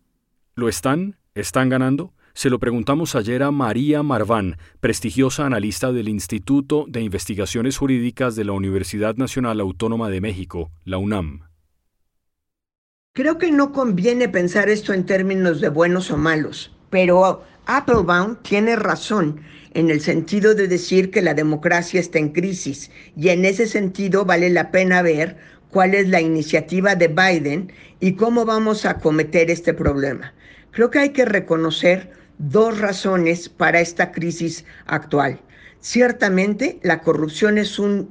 ¿Lo 0.56 0.68
están? 0.68 1.18
¿Están 1.36 1.70
ganando? 1.70 2.14
Se 2.36 2.50
lo 2.50 2.58
preguntamos 2.60 3.16
ayer 3.16 3.44
a 3.44 3.52
María 3.52 4.02
Marván, 4.02 4.58
prestigiosa 4.80 5.46
analista 5.46 5.92
del 5.92 6.10
Instituto 6.10 6.86
de 6.88 7.02
Investigaciones 7.02 7.78
Jurídicas 7.78 8.36
de 8.36 8.44
la 8.44 8.54
Universidad 8.54 9.16
Nacional 9.18 9.60
Autónoma 9.60 10.10
de 10.10 10.20
México, 10.20 10.72
la 10.84 10.98
UNAM. 10.98 11.42
Creo 13.14 13.38
que 13.38 13.52
no 13.52 13.72
conviene 13.72 14.30
pensar 14.30 14.68
esto 14.68 14.94
en 14.94 15.06
términos 15.06 15.62
de 15.62 15.70
buenos 15.70 16.10
o 16.10 16.18
malos, 16.18 16.76
pero 16.90 17.44
Applebaum 17.68 18.38
tiene 18.42 18.76
razón 18.78 19.42
en 19.76 19.92
el 19.92 20.02
sentido 20.02 20.56
de 20.56 20.68
decir 20.68 21.12
que 21.12 21.22
la 21.22 21.36
democracia 21.36 22.00
está 22.00 22.18
en 22.18 22.30
crisis 22.30 22.90
y 23.16 23.30
en 23.30 23.46
ese 23.46 23.68
sentido 23.68 24.26
vale 24.26 24.50
la 24.50 24.72
pena 24.72 25.04
ver 25.04 25.38
cuál 25.70 25.94
es 25.94 26.08
la 26.08 26.20
iniciativa 26.20 26.96
de 26.96 27.10
Biden 27.10 27.72
y 28.00 28.14
cómo 28.14 28.44
vamos 28.44 28.86
a 28.86 28.92
acometer 28.92 29.52
este 29.52 29.76
problema. 29.76 30.34
Creo 30.72 30.90
que 30.90 30.98
hay 30.98 31.10
que 31.10 31.26
reconocer 31.26 32.23
dos 32.38 32.80
razones 32.80 33.50
para 33.50 33.80
esta 33.80 34.12
crisis 34.12 34.66
actual. 34.86 35.40
Ciertamente, 35.80 36.80
la 36.84 37.02
corrupción 37.02 37.58
es 37.58 37.80
un 37.80 38.10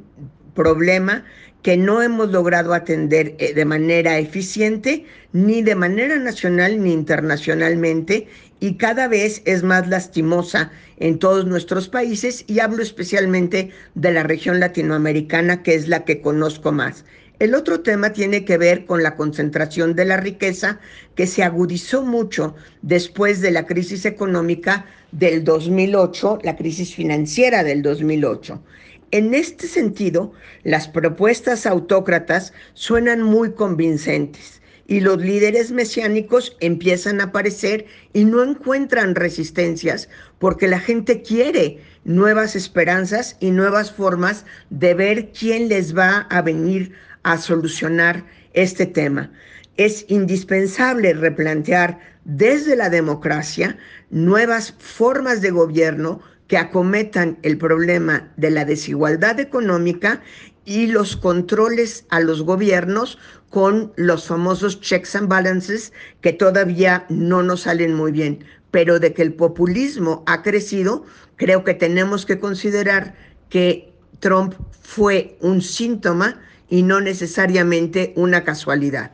problema 0.55 1.25
que 1.63 1.77
no 1.77 2.03
hemos 2.03 2.31
logrado 2.31 2.75
atender 2.75 3.37
eh, 3.39 3.55
de 3.55 3.65
manera 3.65 4.19
eficiente, 4.19 5.07
ni 5.33 5.63
de 5.63 5.75
manera 5.75 6.17
nacional 6.17 6.83
ni 6.83 6.93
internacionalmente, 6.93 8.27
y 8.61 8.77
cada 8.77 9.09
vez 9.09 9.43
es 9.45 9.63
más 9.63 9.89
lastimosa 9.89 10.71
en 10.99 11.19
todos 11.19 11.47
nuestros 11.47 11.89
países, 11.89 12.45
y 12.47 12.61
hablo 12.61 12.83
especialmente 12.83 13.71
de 13.95 14.13
la 14.13 14.23
región 14.25 14.61
latinoamericana, 14.61 15.63
que 15.63 15.75
es 15.75 15.89
la 15.89 16.05
que 16.05 16.21
conozco 16.21 16.73
más. 16.73 17.05
El 17.39 17.55
otro 17.55 17.81
tema 17.81 18.13
tiene 18.13 18.45
que 18.45 18.57
ver 18.57 18.85
con 18.87 19.03
la 19.03 19.17
concentración 19.17 19.95
de 19.95 20.05
la 20.05 20.17
riqueza 20.17 20.81
que 21.15 21.27
se 21.27 21.43
agudizó 21.43 22.03
mucho 22.03 22.55
después 22.83 23.41
de 23.41 23.51
la 23.51 23.67
crisis 23.67 24.05
económica 24.05 24.87
del 25.11 25.43
2008, 25.43 26.39
la 26.43 26.57
crisis 26.57 26.95
financiera 26.95 27.65
del 27.65 27.83
2008. 27.83 28.63
En 29.11 29.35
este 29.35 29.67
sentido, 29.67 30.33
las 30.63 30.89
propuestas 30.89 31.67
autócratas 31.67 32.53
suenan 32.73 33.23
muy 33.23 33.53
convincentes 33.53 34.63
y 34.87 35.01
los 35.01 35.19
líderes 35.19 35.71
mesiánicos 35.71 36.57
empiezan 36.61 37.21
a 37.21 37.25
aparecer 37.25 37.87
y 38.13 38.25
no 38.25 38.43
encuentran 38.43 39.15
resistencias 39.15 40.09
porque 40.39 40.67
la 40.67 40.81
gente 40.81 41.23
quiere 41.23 41.79
nuevas 42.05 42.57
esperanzas 42.57 43.37
y 43.41 43.51
nuevas 43.51 43.93
formas 43.93 44.45
de 44.71 44.95
ver 44.95 45.33
quién 45.33 45.69
les 45.69 45.97
va 45.97 46.27
a 46.31 46.43
venir 46.43 46.93
a 47.23 47.39
solucionar 47.39 48.25
este 48.53 48.87
tema. 48.87 49.31
Es 49.77 50.05
indispensable 50.09 51.15
replantear 51.15 51.99
desde 52.25 52.77
la 52.77 52.91
democracia 52.91 53.77
nuevas 54.11 54.75
formas 54.79 55.41
de 55.41 55.51
gobierno 55.51 56.21
que 56.49 56.59
acometan 56.59 57.39
el 57.43 57.57
problema 57.57 58.31
de 58.37 58.51
la 58.51 58.65
desigualdad 58.65 59.41
económica 59.41 60.21
y 60.65 60.87
los 60.87 61.17
controles 61.17 62.05
a 62.11 62.21
los 62.21 62.43
gobiernos 62.43 63.19
con 63.51 63.93
los 63.97 64.27
famosos 64.27 64.81
checks 64.81 65.17
and 65.17 65.29
balances 65.29 65.93
que 66.21 66.33
todavía 66.33 67.07
no 67.09 67.43
nos 67.43 67.63
salen 67.63 67.95
muy 67.95 68.13
bien. 68.13 68.45
Pero 68.73 68.99
de 68.99 69.13
que 69.13 69.23
el 69.23 69.35
populismo 69.35 70.25
ha 70.27 70.43
crecido, 70.43 71.05
creo 71.37 71.63
que 71.63 71.75
tenemos 71.75 72.27
que 72.27 72.41
considerar 72.41 73.15
que 73.49 73.93
Trump 74.19 74.55
fue 74.81 75.37
un 75.41 75.63
síntoma 75.63 76.41
y 76.69 76.83
no 76.83 77.01
necesariamente 77.01 78.13
una 78.17 78.43
casualidad. 78.43 79.13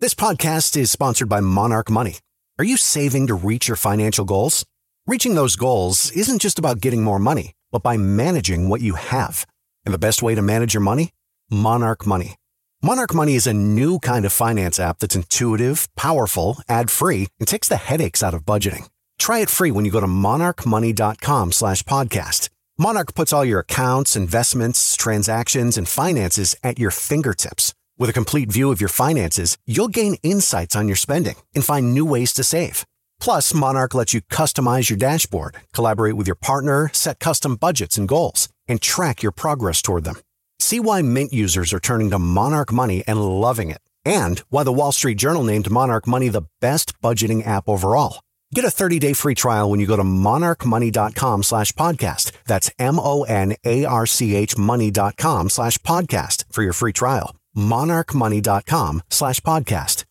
This 0.00 0.14
podcast 0.14 0.76
is 0.76 0.90
sponsored 0.90 1.28
by 1.28 1.40
Monarch 1.40 1.90
Money. 1.90 2.18
Are 2.58 2.64
you 2.64 2.76
saving 2.76 3.26
to 3.26 3.34
reach 3.34 3.68
your 3.68 3.76
financial 3.76 4.24
goals? 4.24 4.64
Reaching 5.08 5.36
those 5.36 5.56
goals 5.56 6.10
isn't 6.10 6.42
just 6.42 6.58
about 6.58 6.82
getting 6.82 7.02
more 7.02 7.18
money, 7.18 7.52
but 7.72 7.82
by 7.82 7.96
managing 7.96 8.68
what 8.68 8.82
you 8.82 8.96
have. 8.96 9.46
And 9.86 9.94
the 9.94 10.04
best 10.06 10.22
way 10.22 10.34
to 10.34 10.42
manage 10.42 10.74
your 10.74 10.82
money? 10.82 11.12
Monarch 11.50 12.06
Money. 12.06 12.34
Monarch 12.82 13.14
Money 13.14 13.34
is 13.34 13.46
a 13.46 13.54
new 13.54 14.00
kind 14.00 14.26
of 14.26 14.34
finance 14.34 14.78
app 14.78 14.98
that's 14.98 15.16
intuitive, 15.16 15.88
powerful, 15.96 16.58
ad-free, 16.68 17.26
and 17.38 17.48
takes 17.48 17.68
the 17.68 17.78
headaches 17.78 18.22
out 18.22 18.34
of 18.34 18.44
budgeting. 18.44 18.86
Try 19.18 19.38
it 19.38 19.48
free 19.48 19.70
when 19.70 19.86
you 19.86 19.90
go 19.90 20.00
to 20.00 20.06
monarchmoney.com 20.06 21.52
slash 21.52 21.82
podcast. 21.84 22.50
Monarch 22.76 23.14
puts 23.14 23.32
all 23.32 23.46
your 23.46 23.60
accounts, 23.60 24.14
investments, 24.14 24.94
transactions, 24.94 25.78
and 25.78 25.88
finances 25.88 26.54
at 26.62 26.78
your 26.78 26.90
fingertips. 26.90 27.72
With 27.96 28.10
a 28.10 28.18
complete 28.20 28.52
view 28.52 28.70
of 28.70 28.78
your 28.78 28.90
finances, 28.90 29.56
you'll 29.64 29.88
gain 29.88 30.16
insights 30.22 30.76
on 30.76 30.86
your 30.86 30.96
spending 30.96 31.36
and 31.54 31.64
find 31.64 31.94
new 31.94 32.04
ways 32.04 32.34
to 32.34 32.44
save. 32.44 32.84
Plus, 33.20 33.52
Monarch 33.54 33.94
lets 33.94 34.14
you 34.14 34.20
customize 34.22 34.90
your 34.90 34.96
dashboard, 34.98 35.56
collaborate 35.72 36.14
with 36.14 36.26
your 36.26 36.36
partner, 36.36 36.90
set 36.92 37.18
custom 37.18 37.56
budgets 37.56 37.96
and 37.96 38.08
goals, 38.08 38.48
and 38.68 38.80
track 38.80 39.22
your 39.22 39.32
progress 39.32 39.82
toward 39.82 40.04
them. 40.04 40.16
See 40.58 40.80
why 40.80 41.02
Mint 41.02 41.32
users 41.32 41.72
are 41.72 41.80
turning 41.80 42.10
to 42.10 42.18
Monarch 42.18 42.72
Money 42.72 43.02
and 43.06 43.24
loving 43.24 43.70
it, 43.70 43.80
and 44.04 44.40
why 44.50 44.64
the 44.64 44.72
Wall 44.72 44.92
Street 44.92 45.16
Journal 45.18 45.42
named 45.44 45.70
Monarch 45.70 46.06
Money 46.06 46.28
the 46.28 46.46
best 46.60 47.00
budgeting 47.00 47.46
app 47.46 47.68
overall. 47.68 48.20
Get 48.54 48.64
a 48.64 48.68
30-day 48.68 49.12
free 49.12 49.34
trial 49.34 49.70
when 49.70 49.78
you 49.78 49.86
go 49.86 49.96
to 49.96 50.02
monarchmoney.com 50.02 51.42
slash 51.42 51.72
podcast. 51.72 52.32
That's 52.46 52.70
M-O-N-A-R-C-H 52.78 54.56
money.com 54.56 55.50
slash 55.50 55.78
podcast 55.78 56.44
for 56.50 56.62
your 56.62 56.72
free 56.72 56.92
trial. 56.92 57.36
monarchmoney.com 57.54 59.02
slash 59.10 59.40
podcast. 59.40 60.07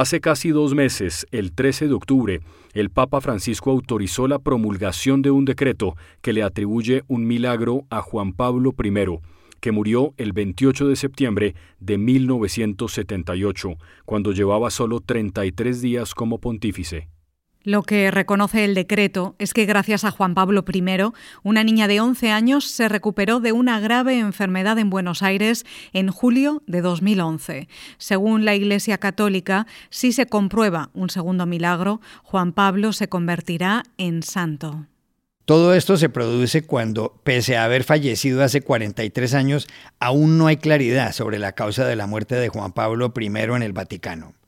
Hace 0.00 0.22
casi 0.22 0.48
dos 0.48 0.74
meses, 0.74 1.26
el 1.30 1.52
13 1.52 1.88
de 1.88 1.92
octubre, 1.92 2.40
el 2.72 2.88
Papa 2.88 3.20
Francisco 3.20 3.70
autorizó 3.70 4.28
la 4.28 4.38
promulgación 4.38 5.20
de 5.20 5.30
un 5.30 5.44
decreto 5.44 5.94
que 6.22 6.32
le 6.32 6.42
atribuye 6.42 7.02
un 7.06 7.26
milagro 7.26 7.84
a 7.90 8.00
Juan 8.00 8.32
Pablo 8.32 8.74
I, 8.82 9.18
que 9.60 9.72
murió 9.72 10.14
el 10.16 10.32
28 10.32 10.88
de 10.88 10.96
septiembre 10.96 11.54
de 11.80 11.98
1978, 11.98 13.74
cuando 14.06 14.32
llevaba 14.32 14.70
solo 14.70 15.00
33 15.00 15.82
días 15.82 16.14
como 16.14 16.38
pontífice. 16.38 17.10
Lo 17.62 17.82
que 17.82 18.10
reconoce 18.10 18.64
el 18.64 18.74
decreto 18.74 19.34
es 19.38 19.52
que 19.52 19.66
gracias 19.66 20.04
a 20.04 20.10
Juan 20.10 20.34
Pablo 20.34 20.64
I, 20.72 20.82
una 21.42 21.62
niña 21.62 21.88
de 21.88 22.00
11 22.00 22.30
años 22.30 22.64
se 22.64 22.88
recuperó 22.88 23.40
de 23.40 23.52
una 23.52 23.80
grave 23.80 24.18
enfermedad 24.18 24.78
en 24.78 24.88
Buenos 24.88 25.22
Aires 25.22 25.66
en 25.92 26.08
julio 26.08 26.62
de 26.66 26.80
2011. 26.80 27.68
Según 27.98 28.46
la 28.46 28.54
Iglesia 28.54 28.96
Católica, 28.96 29.66
si 29.90 30.12
se 30.12 30.24
comprueba 30.24 30.88
un 30.94 31.10
segundo 31.10 31.44
milagro, 31.44 32.00
Juan 32.22 32.54
Pablo 32.54 32.94
se 32.94 33.10
convertirá 33.10 33.82
en 33.98 34.22
santo. 34.22 34.86
Todo 35.44 35.74
esto 35.74 35.98
se 35.98 36.08
produce 36.08 36.62
cuando, 36.62 37.20
pese 37.24 37.58
a 37.58 37.64
haber 37.64 37.84
fallecido 37.84 38.42
hace 38.42 38.62
43 38.62 39.34
años, 39.34 39.68
aún 39.98 40.38
no 40.38 40.46
hay 40.46 40.56
claridad 40.56 41.12
sobre 41.12 41.38
la 41.38 41.52
causa 41.52 41.84
de 41.84 41.96
la 41.96 42.06
muerte 42.06 42.36
de 42.36 42.48
Juan 42.48 42.72
Pablo 42.72 43.12
I 43.14 43.26
en 43.26 43.62
el 43.62 43.72
Vaticano. 43.74 44.39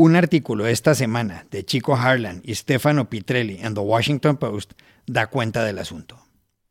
Un 0.00 0.14
artículo 0.14 0.68
esta 0.68 0.94
semana 0.94 1.44
de 1.50 1.64
Chico 1.64 1.96
Harlan 1.96 2.40
y 2.44 2.54
Stefano 2.54 3.10
Pitrelli 3.10 3.58
en 3.60 3.74
The 3.74 3.80
Washington 3.80 4.36
Post 4.36 4.74
da 5.08 5.26
cuenta 5.26 5.64
del 5.64 5.80
asunto. 5.80 6.20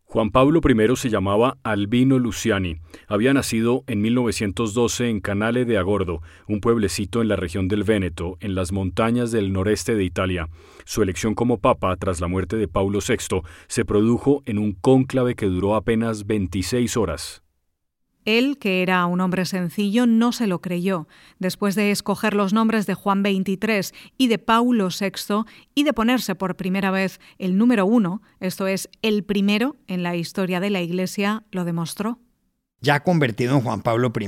Juan 0.06 0.32
Pablo 0.32 0.62
I 0.64 0.96
se 0.96 1.10
llamaba 1.10 1.58
Albino 1.64 2.20
Luciani. 2.20 2.78
Había 3.06 3.34
nacido 3.34 3.84
en 3.88 4.00
1912 4.02 5.10
en 5.10 5.20
Canale 5.20 5.66
de 5.66 5.78
Agordo, 5.78 6.22
un 6.48 6.62
pueblecito 6.62 7.22
en 7.22 7.28
la 7.28 7.36
región 7.36 7.68
del 7.68 7.84
Véneto, 7.84 8.38
en 8.40 8.56
las 8.56 8.72
montañas 8.72 9.34
del 9.34 9.52
noreste 9.52 9.96
de 9.96 10.06
Italia. 10.06 10.48
Su 10.86 11.04
elección 11.04 11.36
como 11.36 11.58
papa 11.58 11.98
tras 11.98 12.22
la 12.22 12.30
muerte 12.30 12.56
de 12.56 12.70
Paulo 12.70 13.00
VI 13.06 13.42
se 13.68 13.84
produjo 13.84 14.42
en 14.46 14.58
un 14.58 14.72
cónclave 14.72 15.36
que 15.36 15.48
duró 15.48 15.76
apenas 15.76 16.28
26 16.28 16.96
horas. 16.96 17.44
Él, 18.28 18.58
que 18.60 18.82
era 18.82 19.06
un 19.06 19.22
hombre 19.22 19.46
sencillo, 19.46 20.06
no 20.06 20.34
se 20.34 20.48
lo 20.48 20.60
creyó. 20.60 21.08
Después 21.40 21.76
de 21.76 21.92
escoger 21.92 22.34
los 22.34 22.52
nombres 22.52 22.86
de 22.86 22.94
Juan 22.94 23.24
XXIII 23.24 23.98
y 24.18 24.28
de 24.28 24.38
Paulo 24.38 24.90
VI 24.90 25.46
y 25.74 25.86
de 25.86 25.94
ponerse 25.94 26.36
por 26.36 26.58
primera 26.58 26.92
vez 26.92 27.22
el 27.40 27.58
número 27.58 27.86
uno, 27.86 28.22
esto 28.42 28.68
es, 28.68 28.90
el 29.02 29.24
primero 29.24 29.78
en 29.88 30.04
la 30.04 30.18
historia 30.18 30.60
de 30.60 30.70
la 30.70 30.82
Iglesia, 30.82 31.44
lo 31.52 31.64
demostró. 31.64 32.20
Ya 32.82 33.02
convertido 33.02 33.56
en 33.56 33.62
Juan 33.62 33.82
Pablo 33.82 34.12
I, 34.20 34.28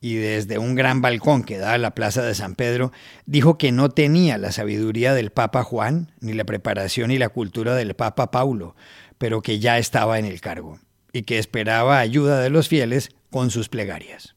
y 0.00 0.14
desde 0.16 0.58
un 0.58 0.74
gran 0.74 1.00
balcón 1.00 1.44
que 1.44 1.56
da 1.56 1.74
a 1.74 1.78
la 1.78 1.94
Plaza 1.94 2.22
de 2.22 2.34
San 2.34 2.56
Pedro, 2.56 2.90
dijo 3.26 3.58
que 3.58 3.70
no 3.70 3.90
tenía 3.90 4.38
la 4.38 4.50
sabiduría 4.50 5.14
del 5.14 5.30
Papa 5.30 5.62
Juan, 5.62 6.10
ni 6.18 6.32
la 6.32 6.42
preparación 6.42 7.12
y 7.12 7.18
la 7.18 7.28
cultura 7.28 7.76
del 7.76 7.94
Papa 7.94 8.32
Paulo, 8.32 8.74
pero 9.18 9.40
que 9.40 9.60
ya 9.60 9.78
estaba 9.78 10.18
en 10.18 10.24
el 10.24 10.40
cargo 10.40 10.80
y 11.14 11.22
que 11.22 11.38
esperaba 11.38 11.98
ayuda 11.98 12.40
de 12.40 12.50
los 12.50 12.68
fieles 12.68 13.08
con 13.30 13.50
sus 13.50 13.70
plegarias. 13.70 14.34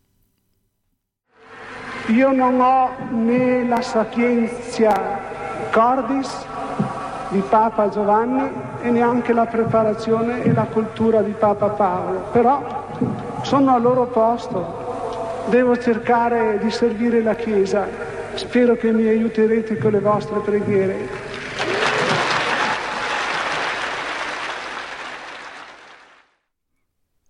Io 2.10 2.32
non 2.32 2.62
ho 2.62 2.90
né 3.12 3.66
la 3.68 3.82
sapienza 3.82 4.94
cordis 5.72 6.30
di 7.32 7.42
Papa 7.50 7.90
Giovanni 7.90 8.50
e 8.82 8.90
neanche 8.90 9.34
la 9.34 9.46
preparazione 9.46 10.44
e 10.44 10.54
la 10.54 10.68
cultura 10.72 11.22
di 11.22 11.34
Papa 11.38 11.68
Paolo, 11.68 12.30
però 12.32 12.88
sono 13.42 13.74
al 13.74 13.82
loro 13.82 14.06
posto, 14.06 15.46
devo 15.50 15.78
cercare 15.78 16.60
di 16.62 16.72
servire 16.72 17.22
la 17.22 17.36
Chiesa, 17.36 17.86
spero 18.36 18.78
che 18.78 18.94
mi 18.94 19.08
aiuterete 19.08 19.78
con 19.78 19.92
le 19.92 20.00
vostre 20.00 20.40
preghiere. 20.40 21.10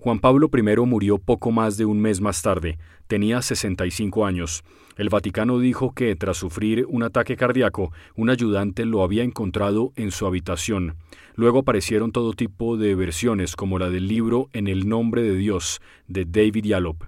Juan 0.07 0.19
Pablo 0.19 0.49
I 0.53 0.85
murió 0.85 1.17
poco 1.17 1.51
más 1.51 1.75
de 1.75 1.83
un 1.83 1.99
mes 1.99 2.21
más 2.21 2.41
tarde, 2.41 2.77
tenía 3.07 3.41
65 3.41 4.25
años. 4.25 4.63
El 4.95 5.09
Vaticano 5.09 5.59
dijo 5.59 5.93
que, 5.93 6.15
tras 6.15 6.37
sufrir 6.37 6.85
un 6.87 7.03
ataque 7.03 7.35
cardíaco, 7.35 7.91
un 8.15 8.29
ayudante 8.29 8.85
lo 8.85 9.03
había 9.03 9.23
encontrado 9.23 9.91
en 9.97 10.11
su 10.11 10.25
habitación. 10.25 10.95
Luego 11.35 11.59
aparecieron 11.59 12.13
todo 12.13 12.31
tipo 12.31 12.77
de 12.77 12.95
versiones, 12.95 13.57
como 13.57 13.79
la 13.79 13.89
del 13.89 14.07
libro 14.07 14.47
En 14.53 14.69
el 14.69 14.87
nombre 14.87 15.23
de 15.23 15.35
Dios, 15.35 15.81
de 16.07 16.23
David 16.23 16.63
Yallop. 16.63 17.03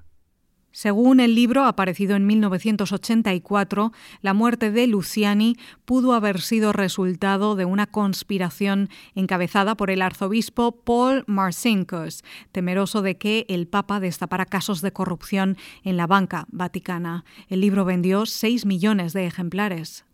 Según 0.82 1.20
el 1.20 1.36
libro 1.36 1.66
aparecido 1.66 2.16
en 2.16 2.26
1984, 2.26 3.92
la 4.22 4.34
muerte 4.34 4.72
de 4.72 4.88
Luciani 4.88 5.58
pudo 5.84 6.14
haber 6.14 6.40
sido 6.40 6.72
resultado 6.72 7.58
de 7.58 7.66
una 7.66 7.86
conspiración 7.86 8.88
encabezada 9.14 9.76
por 9.76 9.92
el 9.92 10.02
arzobispo 10.02 10.72
Paul 10.72 11.26
Marcinkus, 11.28 12.24
temeroso 12.54 13.02
de 13.02 13.18
que 13.18 13.46
el 13.50 13.68
Papa 13.68 14.00
destapara 14.00 14.46
casos 14.46 14.80
de 14.80 14.94
corrupción 14.94 15.58
en 15.84 15.98
la 15.98 16.08
banca 16.08 16.46
vaticana. 16.50 17.26
El 17.50 17.60
libro 17.60 17.84
vendió 17.84 18.26
6 18.26 18.66
millones 18.66 19.12
de 19.12 19.26
ejemplares. 19.26 20.06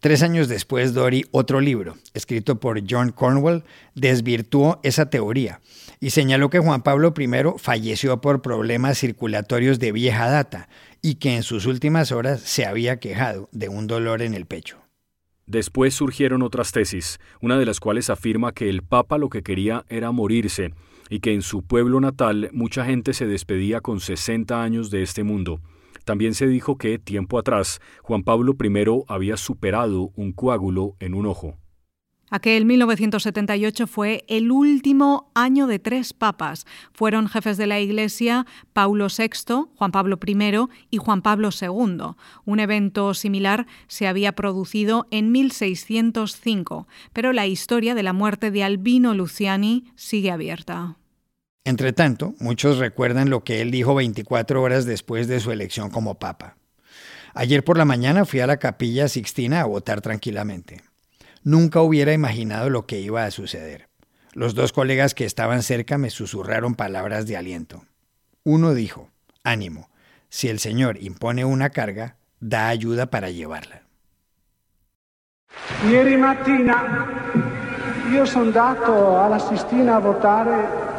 Tres 0.00 0.22
años 0.22 0.48
después, 0.48 0.94
Dory, 0.94 1.26
otro 1.30 1.60
libro, 1.60 1.94
escrito 2.14 2.58
por 2.58 2.80
John 2.88 3.12
Cornwell, 3.12 3.64
desvirtuó 3.94 4.80
esa 4.82 5.10
teoría 5.10 5.60
y 6.00 6.08
señaló 6.08 6.48
que 6.48 6.58
Juan 6.58 6.80
Pablo 6.80 7.12
I 7.18 7.28
falleció 7.58 8.18
por 8.22 8.40
problemas 8.40 8.98
circulatorios 8.98 9.78
de 9.78 9.92
vieja 9.92 10.30
data 10.30 10.70
y 11.02 11.16
que 11.16 11.36
en 11.36 11.42
sus 11.42 11.66
últimas 11.66 12.12
horas 12.12 12.40
se 12.40 12.64
había 12.64 12.98
quejado 12.98 13.50
de 13.52 13.68
un 13.68 13.86
dolor 13.86 14.22
en 14.22 14.32
el 14.32 14.46
pecho. 14.46 14.78
Después 15.44 15.92
surgieron 15.92 16.40
otras 16.40 16.72
tesis, 16.72 17.18
una 17.42 17.58
de 17.58 17.66
las 17.66 17.78
cuales 17.78 18.08
afirma 18.08 18.52
que 18.52 18.70
el 18.70 18.82
Papa 18.82 19.18
lo 19.18 19.28
que 19.28 19.42
quería 19.42 19.84
era 19.90 20.12
morirse 20.12 20.72
y 21.10 21.20
que 21.20 21.34
en 21.34 21.42
su 21.42 21.62
pueblo 21.62 22.00
natal 22.00 22.48
mucha 22.52 22.86
gente 22.86 23.12
se 23.12 23.26
despedía 23.26 23.82
con 23.82 24.00
60 24.00 24.62
años 24.62 24.90
de 24.90 25.02
este 25.02 25.24
mundo. 25.24 25.60
También 26.04 26.34
se 26.34 26.46
dijo 26.46 26.76
que, 26.76 26.98
tiempo 26.98 27.38
atrás, 27.38 27.80
Juan 28.02 28.22
Pablo 28.22 28.56
I 28.62 29.04
había 29.08 29.36
superado 29.36 30.10
un 30.14 30.32
coágulo 30.32 30.96
en 31.00 31.14
un 31.14 31.26
ojo. 31.26 31.58
Aquel 32.32 32.64
1978 32.64 33.88
fue 33.88 34.24
el 34.28 34.52
último 34.52 35.32
año 35.34 35.66
de 35.66 35.80
tres 35.80 36.12
papas. 36.12 36.64
Fueron 36.92 37.26
jefes 37.26 37.56
de 37.56 37.66
la 37.66 37.80
Iglesia 37.80 38.46
Paulo 38.72 39.08
VI, 39.08 39.66
Juan 39.74 39.90
Pablo 39.90 40.16
I 40.24 40.68
y 40.90 40.96
Juan 40.98 41.22
Pablo 41.22 41.50
II. 41.60 42.14
Un 42.44 42.60
evento 42.60 43.14
similar 43.14 43.66
se 43.88 44.06
había 44.06 44.32
producido 44.32 45.08
en 45.10 45.32
1605, 45.32 46.86
pero 47.12 47.32
la 47.32 47.48
historia 47.48 47.96
de 47.96 48.04
la 48.04 48.12
muerte 48.12 48.52
de 48.52 48.62
Albino 48.62 49.12
Luciani 49.12 49.86
sigue 49.96 50.30
abierta. 50.30 50.99
Entre 51.64 51.92
tanto, 51.92 52.34
muchos 52.38 52.78
recuerdan 52.78 53.30
lo 53.30 53.44
que 53.44 53.60
él 53.60 53.70
dijo 53.70 53.94
24 53.94 54.62
horas 54.62 54.86
después 54.86 55.28
de 55.28 55.40
su 55.40 55.52
elección 55.52 55.90
como 55.90 56.18
papa. 56.18 56.56
Ayer 57.34 57.62
por 57.62 57.76
la 57.76 57.84
mañana 57.84 58.24
fui 58.24 58.40
a 58.40 58.46
la 58.46 58.56
capilla 58.56 59.08
Sixtina 59.08 59.60
a 59.60 59.66
votar 59.66 60.00
tranquilamente. 60.00 60.82
Nunca 61.42 61.80
hubiera 61.80 62.12
imaginado 62.12 62.70
lo 62.70 62.86
que 62.86 63.00
iba 63.00 63.24
a 63.24 63.30
suceder. 63.30 63.88
Los 64.32 64.54
dos 64.54 64.72
colegas 64.72 65.14
que 65.14 65.24
estaban 65.24 65.62
cerca 65.62 65.98
me 65.98 66.10
susurraron 66.10 66.74
palabras 66.74 67.26
de 67.26 67.36
aliento. 67.36 67.84
Uno 68.42 68.74
dijo, 68.74 69.10
ánimo, 69.44 69.90
si 70.28 70.48
el 70.48 70.60
Señor 70.60 70.98
impone 71.00 71.44
una 71.44 71.70
carga, 71.70 72.16
da 72.40 72.68
ayuda 72.68 73.10
para 73.10 73.30
llevarla. 73.30 73.82
Ieri 75.90 76.16
mattina 76.16 77.06
io 78.12 78.24
sono 78.24 78.46
andato 78.46 79.20
alla 79.20 79.38
Sistina 79.38 79.96
a 79.96 79.98
votare 79.98 80.89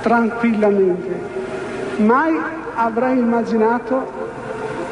tranquillamente. 0.00 1.20
Mai 1.96 2.38
avrei 2.74 3.18
immaginato 3.18 4.26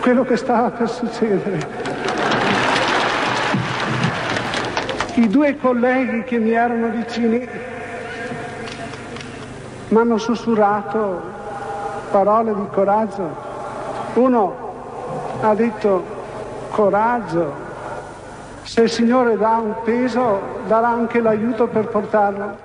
quello 0.01 0.25
che 0.25 0.37
stava 0.37 0.71
per 0.71 0.89
succedere. 0.89 1.85
I 5.15 5.29
due 5.29 5.57
colleghi 5.57 6.25
che 6.25 6.39
mi 6.39 6.51
erano 6.51 6.89
vicini 6.89 7.49
mi 9.89 9.99
hanno 9.99 10.19
sussurrato 10.19 11.23
parole 12.11 12.55
di 12.55 12.67
coraggio. 12.73 13.37
Uno 14.15 14.55
ha 15.41 15.55
detto 15.55 16.05
coraggio, 16.71 17.53
se 18.63 18.83
il 18.83 18.91
Signore 18.91 19.37
dà 19.37 19.57
un 19.63 19.75
peso 19.85 20.41
darà 20.67 20.89
anche 20.89 21.21
l'aiuto 21.21 21.67
per 21.69 21.87
portarlo. 21.87 22.65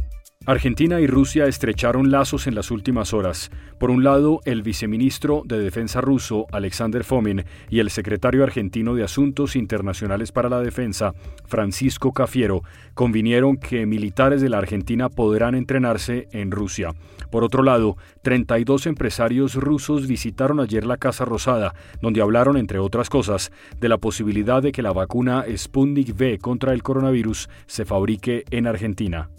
Argentina 0.47 0.99
y 0.99 1.05
Rusia 1.05 1.45
estrecharon 1.45 2.09
lazos 2.09 2.47
en 2.47 2.55
las 2.55 2.71
últimas 2.71 3.13
horas. 3.13 3.51
Por 3.77 3.91
un 3.91 4.03
lado, 4.03 4.39
el 4.43 4.63
viceministro 4.63 5.43
de 5.45 5.59
Defensa 5.59 6.01
ruso, 6.01 6.47
Alexander 6.51 7.03
Fomin, 7.03 7.45
y 7.69 7.77
el 7.77 7.91
secretario 7.91 8.43
argentino 8.43 8.95
de 8.95 9.03
Asuntos 9.03 9.55
Internacionales 9.55 10.31
para 10.31 10.49
la 10.49 10.59
Defensa, 10.59 11.13
Francisco 11.45 12.11
Cafiero, 12.11 12.63
convinieron 12.95 13.55
que 13.55 13.85
militares 13.85 14.41
de 14.41 14.49
la 14.49 14.57
Argentina 14.57 15.09
podrán 15.09 15.53
entrenarse 15.53 16.27
en 16.31 16.49
Rusia. 16.49 16.95
Por 17.29 17.43
otro 17.43 17.61
lado, 17.61 17.97
32 18.23 18.87
empresarios 18.87 19.53
rusos 19.53 20.07
visitaron 20.07 20.59
ayer 20.59 20.87
la 20.87 20.97
Casa 20.97 21.23
Rosada, 21.23 21.75
donde 22.01 22.23
hablaron, 22.23 22.57
entre 22.57 22.79
otras 22.79 23.11
cosas, 23.11 23.51
de 23.79 23.89
la 23.89 23.99
posibilidad 23.99 24.63
de 24.63 24.71
que 24.71 24.81
la 24.81 24.91
vacuna 24.91 25.45
Sputnik 25.55 26.15
V 26.19 26.39
contra 26.39 26.73
el 26.73 26.81
coronavirus 26.81 27.47
se 27.67 27.85
fabrique 27.85 28.43
en 28.49 28.65
Argentina. 28.65 29.29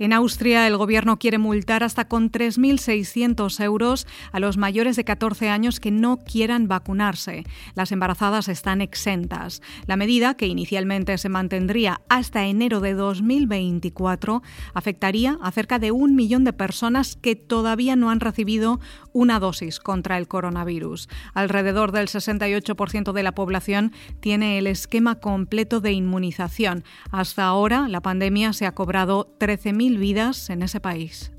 En 0.00 0.12
Austria, 0.12 0.68
el 0.68 0.76
gobierno 0.76 1.18
quiere 1.18 1.38
multar 1.38 1.82
hasta 1.82 2.06
con 2.06 2.30
3.600 2.30 3.60
euros 3.64 4.06
a 4.30 4.38
los 4.38 4.56
mayores 4.56 4.94
de 4.94 5.04
14 5.04 5.48
años 5.48 5.80
que 5.80 5.90
no 5.90 6.18
quieran 6.18 6.68
vacunarse. 6.68 7.44
Las 7.74 7.90
embarazadas 7.90 8.46
están 8.46 8.80
exentas. 8.80 9.60
La 9.86 9.96
medida, 9.96 10.34
que 10.34 10.46
inicialmente 10.46 11.18
se 11.18 11.28
mantendría 11.28 12.00
hasta 12.08 12.46
enero 12.46 12.78
de 12.78 12.94
2024, 12.94 14.42
afectaría 14.72 15.36
a 15.42 15.50
cerca 15.50 15.80
de 15.80 15.90
un 15.90 16.14
millón 16.14 16.44
de 16.44 16.52
personas 16.52 17.16
que 17.16 17.34
todavía 17.34 17.96
no 17.96 18.10
han 18.10 18.20
recibido 18.20 18.78
una 19.12 19.40
dosis 19.40 19.80
contra 19.80 20.16
el 20.16 20.28
coronavirus. 20.28 21.08
Alrededor 21.34 21.90
del 21.90 22.06
68% 22.06 23.12
de 23.12 23.22
la 23.24 23.32
población 23.32 23.92
tiene 24.20 24.58
el 24.58 24.68
esquema 24.68 25.16
completo 25.16 25.80
de 25.80 25.90
inmunización. 25.90 26.84
Hasta 27.10 27.44
ahora, 27.46 27.88
la 27.88 28.00
pandemia 28.00 28.52
se 28.52 28.64
ha 28.66 28.76
cobrado 28.76 29.34
13.000 29.40 29.87
vidas 29.96 30.50
en 30.50 30.62
ese 30.62 30.80
país. 30.80 31.32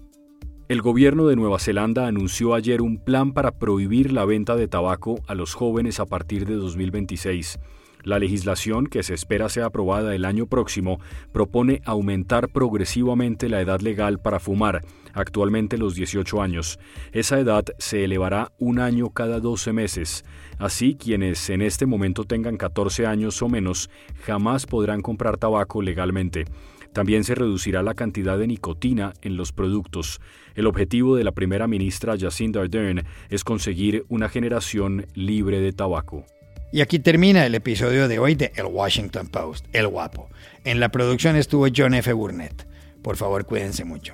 El 0.69 0.81
gobierno 0.81 1.27
de 1.27 1.35
Nueva 1.35 1.59
Zelanda 1.59 2.07
anunció 2.07 2.53
ayer 2.53 2.81
un 2.81 3.03
plan 3.03 3.33
para 3.33 3.57
prohibir 3.57 4.11
la 4.11 4.25
venta 4.25 4.55
de 4.55 4.67
tabaco 4.67 5.19
a 5.27 5.35
los 5.35 5.55
jóvenes 5.55 5.99
a 5.99 6.05
partir 6.05 6.45
de 6.45 6.55
2026. 6.55 7.59
La 8.03 8.17
legislación, 8.17 8.87
que 8.87 9.03
se 9.03 9.13
espera 9.13 9.49
sea 9.49 9.65
aprobada 9.65 10.15
el 10.15 10.23
año 10.23 10.45
próximo, 10.45 10.99
propone 11.33 11.81
aumentar 11.85 12.49
progresivamente 12.49 13.49
la 13.49 13.59
edad 13.59 13.81
legal 13.81 14.19
para 14.19 14.39
fumar, 14.39 14.85
actualmente 15.13 15.77
los 15.77 15.95
18 15.95 16.41
años. 16.41 16.79
Esa 17.11 17.39
edad 17.39 17.65
se 17.77 18.05
elevará 18.05 18.53
un 18.57 18.79
año 18.79 19.09
cada 19.09 19.39
12 19.39 19.73
meses. 19.73 20.23
Así, 20.59 20.95
quienes 20.95 21.49
en 21.49 21.61
este 21.61 21.85
momento 21.85 22.23
tengan 22.23 22.57
14 22.57 23.05
años 23.05 23.41
o 23.41 23.49
menos 23.49 23.89
jamás 24.21 24.65
podrán 24.65 25.01
comprar 25.01 25.37
tabaco 25.37 25.81
legalmente. 25.81 26.45
También 26.93 27.23
se 27.23 27.35
reducirá 27.35 27.83
la 27.83 27.93
cantidad 27.93 28.37
de 28.37 28.47
nicotina 28.47 29.13
en 29.21 29.37
los 29.37 29.51
productos. 29.51 30.19
El 30.55 30.67
objetivo 30.67 31.15
de 31.15 31.23
la 31.23 31.31
primera 31.31 31.67
ministra 31.67 32.17
Jacinda 32.19 32.61
Ardern 32.61 33.05
es 33.29 33.43
conseguir 33.43 34.05
una 34.09 34.29
generación 34.29 35.05
libre 35.13 35.59
de 35.59 35.71
tabaco. 35.71 36.25
Y 36.71 36.81
aquí 36.81 36.99
termina 36.99 37.45
el 37.45 37.55
episodio 37.55 38.07
de 38.07 38.19
hoy 38.19 38.35
de 38.35 38.51
El 38.55 38.65
Washington 38.65 39.27
Post, 39.27 39.65
El 39.73 39.87
Guapo. 39.87 40.29
En 40.65 40.79
la 40.79 40.89
producción 40.89 41.35
estuvo 41.35 41.67
John 41.75 41.95
F. 41.95 42.13
Burnett. 42.13 42.67
Por 43.01 43.17
favor, 43.17 43.45
cuídense 43.45 43.85
mucho. 43.85 44.13